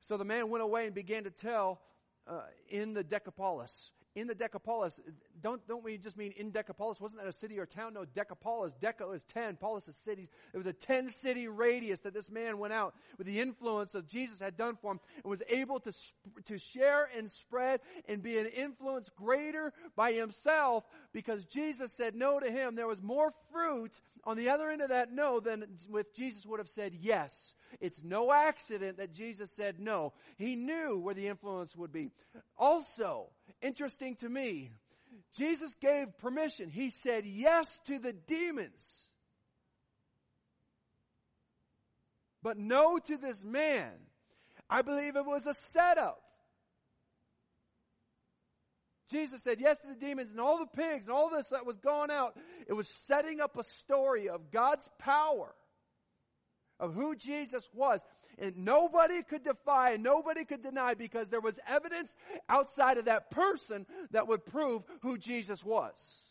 [0.00, 1.80] So the man went away and began to tell
[2.26, 3.92] uh, in the Decapolis.
[4.14, 5.00] In the Decapolis,
[5.42, 7.00] don't, don't we just mean in Decapolis?
[7.00, 7.94] Wasn't that a city or town?
[7.94, 8.72] No, Decapolis.
[8.80, 9.56] Deca is 10.
[9.56, 10.28] Polis is cities.
[10.52, 14.06] It was a 10 city radius that this man went out with the influence that
[14.06, 18.22] Jesus had done for him and was able to, sp- to share and spread and
[18.22, 22.74] be an influence greater by himself because Jesus said no to him.
[22.74, 23.92] There was more fruit
[24.24, 27.54] on the other end of that no than if Jesus would have said yes.
[27.80, 30.12] It's no accident that Jesus said no.
[30.36, 32.10] He knew where the influence would be.
[32.58, 33.28] Also,
[33.62, 34.70] interesting to me,
[35.36, 36.68] Jesus gave permission.
[36.68, 39.06] He said yes to the demons.
[42.42, 43.90] But no to this man.
[44.68, 46.23] I believe it was a setup.
[49.10, 51.78] Jesus said yes to the demons and all the pigs and all this that was
[51.78, 52.36] going out.
[52.66, 55.54] It was setting up a story of God's power,
[56.80, 58.04] of who Jesus was.
[58.38, 62.14] And nobody could defy and nobody could deny because there was evidence
[62.48, 66.24] outside of that person that would prove who Jesus was.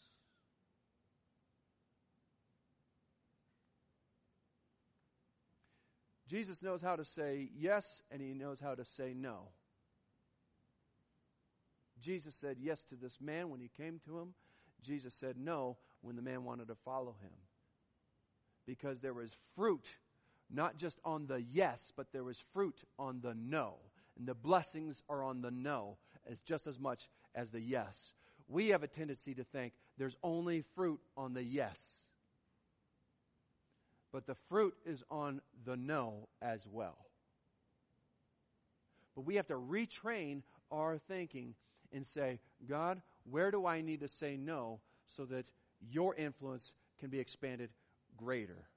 [6.27, 9.49] Jesus knows how to say yes and he knows how to say no.
[12.03, 14.33] Jesus said yes to this man when he came to him.
[14.81, 17.31] Jesus said no when the man wanted to follow him.
[18.67, 19.87] Because there was fruit,
[20.51, 23.75] not just on the yes, but there was fruit on the no.
[24.17, 25.97] And the blessings are on the no
[26.29, 28.13] as just as much as the yes.
[28.49, 31.97] We have a tendency to think there's only fruit on the yes.
[34.11, 36.97] But the fruit is on the no as well.
[39.15, 41.55] But we have to retrain our thinking
[41.93, 45.45] and say, God, where do I need to say no so that
[45.89, 47.69] your influence can be expanded
[48.17, 48.67] greater?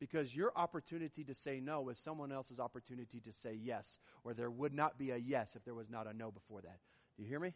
[0.00, 4.50] Because your opportunity to say no is someone else's opportunity to say yes, or there
[4.50, 6.78] would not be a yes if there was not a no before that.
[7.16, 7.54] Do you hear me?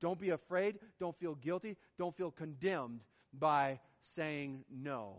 [0.00, 0.80] Don't be afraid.
[0.98, 1.76] Don't feel guilty.
[1.96, 5.16] Don't feel condemned by saying no.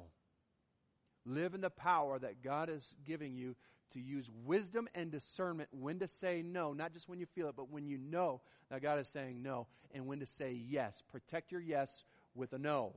[1.26, 3.56] Live in the power that God is giving you
[3.92, 7.56] to use wisdom and discernment when to say no, not just when you feel it,
[7.56, 11.02] but when you know that God is saying no, and when to say yes.
[11.12, 12.94] Protect your yes with a no.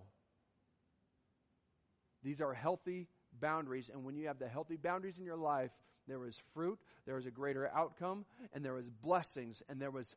[2.22, 5.70] These are healthy boundaries, and when you have the healthy boundaries in your life,
[6.06, 10.14] there is fruit, there is a greater outcome, and there is blessings, and there was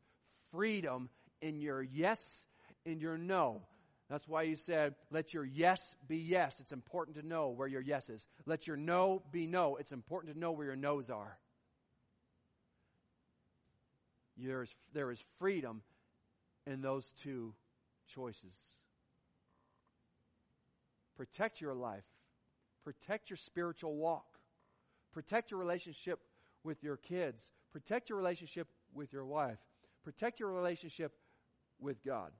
[0.52, 1.10] freedom
[1.42, 2.46] in your yes
[2.86, 3.62] and your no.
[4.10, 6.60] That's why he said, let your yes be yes.
[6.62, 8.26] It's important to know where your yes is.
[8.46, 9.76] Let your no be no.
[9.76, 11.38] It's important to know where your no's are.
[14.38, 15.82] There's, there is freedom
[16.66, 17.54] in those two
[18.08, 18.56] choices.
[21.18, 22.06] Protect your life.
[22.84, 24.38] Protect your spiritual walk.
[25.12, 26.20] Protect your relationship
[26.64, 27.52] with your kids.
[27.74, 29.58] Protect your relationship with your wife.
[30.04, 31.12] Protect your relationship
[31.80, 32.32] with God.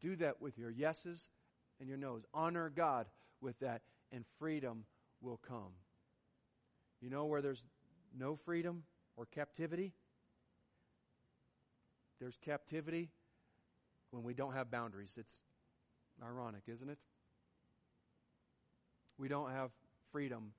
[0.00, 1.28] Do that with your yeses
[1.80, 2.24] and your no's.
[2.32, 3.06] Honor God
[3.40, 3.82] with that,
[4.12, 4.84] and freedom
[5.20, 5.72] will come.
[7.00, 7.64] You know where there's
[8.16, 8.84] no freedom
[9.16, 9.92] or captivity?
[12.20, 13.10] There's captivity
[14.10, 15.16] when we don't have boundaries.
[15.18, 15.40] It's
[16.22, 16.98] ironic, isn't it?
[19.18, 19.70] We don't have
[20.10, 20.52] freedom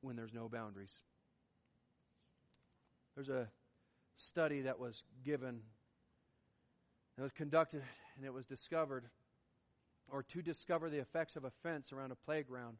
[0.00, 1.02] when there's no boundaries.
[3.14, 3.48] There's a
[4.16, 5.60] study that was given
[7.18, 7.82] it was conducted
[8.16, 9.04] and it was discovered,
[10.10, 12.78] or to discover the effects of a fence around a playground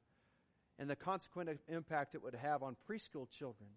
[0.78, 3.70] and the consequent impact it would have on preschool children.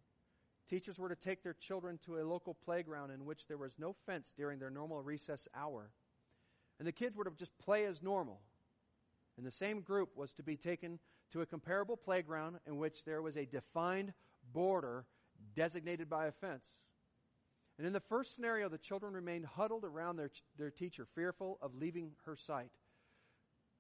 [0.70, 3.96] Teachers were to take their children to a local playground in which there was no
[4.06, 5.92] fence during their normal recess hour.
[6.80, 8.42] And the kids were to just play as normal.
[9.38, 11.00] And the same group was to be taken
[11.32, 14.14] to a comparable playground in which there was a defined
[14.54, 15.06] border
[15.56, 16.66] designated by a fence.
[17.78, 21.76] And in the first scenario, the children remained huddled around their, their teacher, fearful of
[21.76, 22.72] leaving her sight.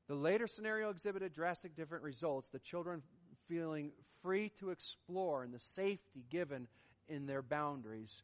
[0.08, 3.02] The later scenario exhibited drastic different results, the children
[3.48, 3.92] feeling
[4.22, 6.68] free to explore and the safety given
[7.08, 8.24] in their boundaries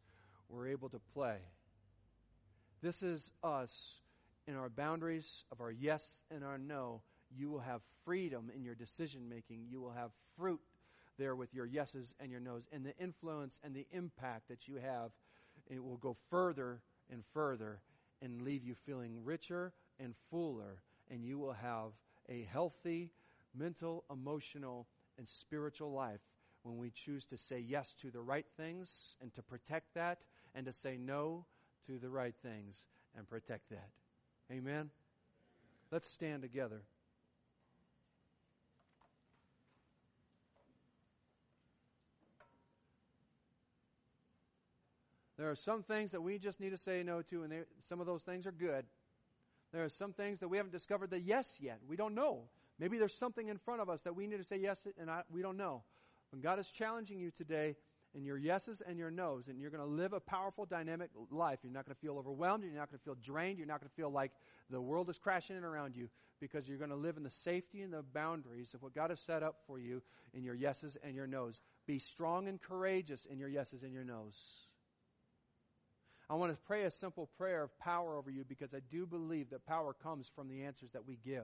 [0.49, 1.37] were able to play.
[2.81, 4.01] This is us
[4.47, 7.01] in our boundaries of our yes and our no.
[7.35, 9.67] You will have freedom in your decision making.
[9.69, 10.59] You will have fruit
[11.17, 12.63] there with your yeses and your nos.
[12.71, 15.11] And the influence and the impact that you have,
[15.71, 17.79] it will go further and further
[18.21, 20.81] and leave you feeling richer and fuller.
[21.09, 21.91] And you will have
[22.29, 23.09] a healthy
[23.57, 26.21] mental, emotional, and spiritual life
[26.63, 30.19] when we choose to say yes to the right things and to protect that,
[30.53, 31.45] and to say no
[31.87, 32.85] to the right things
[33.17, 33.89] and protect that.
[34.51, 34.89] Amen?
[35.91, 36.81] Let's stand together.
[45.41, 47.99] There are some things that we just need to say no to, and they, some
[47.99, 48.85] of those things are good.
[49.73, 51.79] There are some things that we haven't discovered the yes yet.
[51.87, 52.43] We don't know.
[52.77, 55.23] Maybe there's something in front of us that we need to say yes, and I,
[55.31, 55.81] we don't know.
[56.31, 57.75] When God is challenging you today
[58.13, 61.57] in your yeses and your nos, and you're going to live a powerful, dynamic life,
[61.63, 63.89] you're not going to feel overwhelmed, you're not going to feel drained, you're not going
[63.89, 64.33] to feel like
[64.69, 66.07] the world is crashing in around you,
[66.39, 69.19] because you're going to live in the safety and the boundaries of what God has
[69.19, 70.03] set up for you
[70.35, 71.59] in your yeses and your nos.
[71.87, 74.67] Be strong and courageous in your yeses and your nos.
[76.31, 79.49] I want to pray a simple prayer of power over you because I do believe
[79.49, 81.43] that power comes from the answers that we give.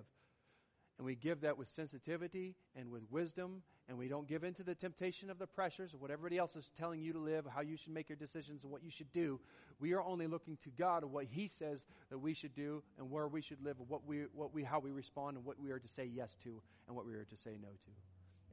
[0.98, 4.64] And we give that with sensitivity and with wisdom, and we don't give in to
[4.64, 7.60] the temptation of the pressures of what everybody else is telling you to live, how
[7.60, 9.42] you should make your decisions, and what you should do.
[9.78, 13.12] We are only looking to God of what He says that we should do, and
[13.12, 15.70] where we should live, and what we, what we, how we respond, and what we
[15.72, 17.92] are to say yes to, and what we are to say no to.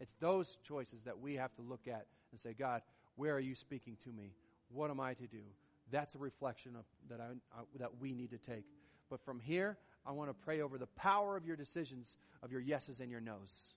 [0.01, 2.83] It's those choices that we have to look at and say, God,
[3.15, 4.33] where are you speaking to me?
[4.69, 5.45] What am I to do?
[5.91, 8.65] That's a reflection of, that, I, that we need to take.
[9.11, 9.77] But from here,
[10.07, 13.21] I want to pray over the power of your decisions, of your yeses and your
[13.21, 13.75] nos.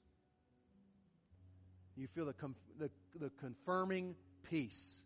[1.95, 2.89] You feel the, com- the,
[3.20, 5.01] the confirming peace.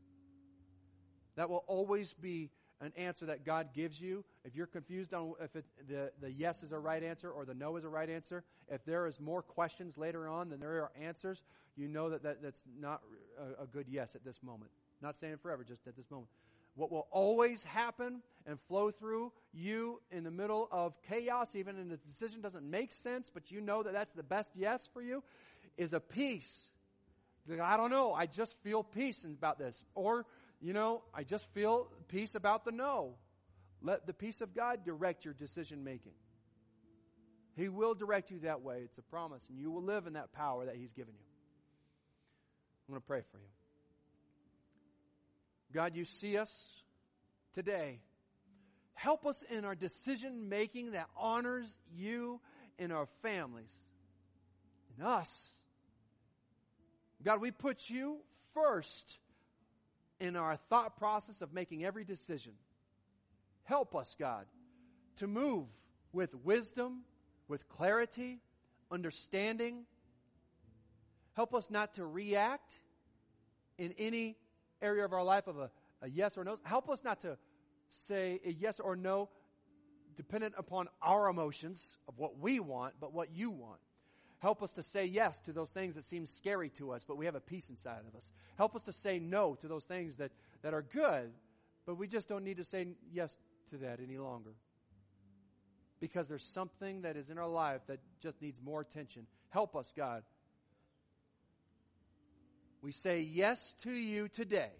[1.35, 2.49] That will always be
[2.81, 4.25] an answer that God gives you.
[4.43, 7.53] If you're confused on if it, the, the yes is a right answer or the
[7.53, 10.91] no is a right answer, if there is more questions later on than there are
[10.99, 11.43] answers,
[11.77, 13.01] you know that, that that's not
[13.39, 14.71] a, a good yes at this moment.
[15.01, 16.29] Not saying forever, just at this moment.
[16.75, 21.89] What will always happen and flow through you in the middle of chaos, even when
[21.89, 25.23] the decision doesn't make sense, but you know that that's the best yes for you,
[25.77, 26.67] is a peace.
[27.61, 28.13] I don't know.
[28.13, 29.83] I just feel peace about this.
[29.95, 30.25] Or,
[30.61, 33.15] you know, I just feel peace about the no.
[33.81, 36.13] Let the peace of God direct your decision making.
[37.57, 38.81] He will direct you that way.
[38.83, 39.49] It's a promise.
[39.49, 41.25] And you will live in that power that He's given you.
[42.87, 43.43] I'm going to pray for you.
[45.73, 46.73] God, you see us
[47.53, 47.99] today.
[48.93, 52.39] Help us in our decision making that honors you
[52.77, 53.85] and our families,
[54.97, 55.55] and us.
[57.23, 58.17] God, we put you
[58.53, 59.19] first
[60.19, 62.53] in our thought process of making every decision.
[63.63, 64.45] Help us, God,
[65.17, 65.65] to move
[66.11, 67.01] with wisdom,
[67.47, 68.39] with clarity,
[68.91, 69.83] understanding.
[71.33, 72.73] Help us not to react
[73.77, 74.35] in any
[74.81, 75.69] area of our life of a,
[76.01, 76.59] a yes or no.
[76.63, 77.37] Help us not to
[77.89, 79.29] say a yes or no
[80.15, 83.79] dependent upon our emotions of what we want, but what you want.
[84.39, 87.25] Help us to say yes to those things that seem scary to us, but we
[87.25, 88.31] have a peace inside of us.
[88.57, 90.31] Help us to say no to those things that,
[90.63, 91.31] that are good,
[91.85, 93.37] but we just don't need to say yes
[93.69, 94.55] to that any longer.
[95.99, 99.27] Because there's something that is in our life that just needs more attention.
[99.49, 100.23] Help us, God,
[102.81, 104.71] we say yes to you today.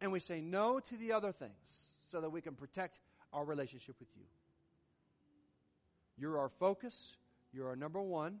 [0.00, 2.98] And we say no to the other things so that we can protect
[3.32, 4.24] our relationship with you.
[6.16, 7.16] You're our focus.
[7.52, 8.38] You're our number one.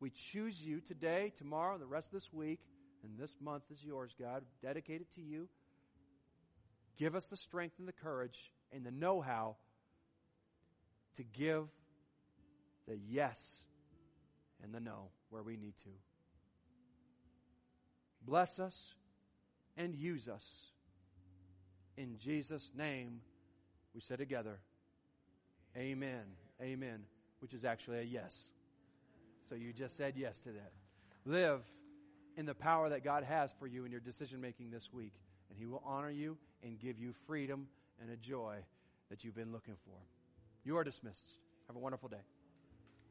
[0.00, 2.60] We choose you today, tomorrow, the rest of this week,
[3.04, 4.42] and this month is yours, God.
[4.62, 5.48] Dedicate it to you.
[6.98, 9.56] Give us the strength and the courage and the know how
[11.16, 11.68] to give
[12.88, 13.64] the yes
[14.62, 15.90] and the no where we need to.
[18.24, 18.94] Bless us
[19.76, 20.66] and use us.
[21.96, 23.20] In Jesus' name,
[23.94, 24.58] we say together,
[25.76, 26.22] Amen.
[26.60, 27.00] Amen.
[27.40, 28.50] Which is actually a yes.
[29.48, 30.72] So you just said yes to that.
[31.24, 31.62] Live
[32.36, 35.14] in the power that God has for you in your decision making this week,
[35.50, 37.66] and He will honor you and give you freedom
[38.00, 38.56] and a joy
[39.10, 39.96] that you've been looking for.
[40.64, 41.32] You are dismissed.
[41.66, 42.22] Have a wonderful day.